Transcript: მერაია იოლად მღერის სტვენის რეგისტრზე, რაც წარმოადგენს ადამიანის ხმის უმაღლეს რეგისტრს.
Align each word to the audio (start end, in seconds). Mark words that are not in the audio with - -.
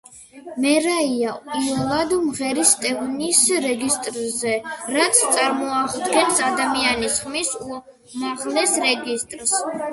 მერაია 0.63 1.33
იოლად 1.59 2.15
მღერის 2.29 2.71
სტვენის 2.77 3.43
რეგისტრზე, 3.67 4.55
რაც 4.97 5.23
წარმოადგენს 5.37 6.43
ადამიანის 6.49 7.23
ხმის 7.27 7.55
უმაღლეს 7.63 8.79
რეგისტრს. 8.91 9.59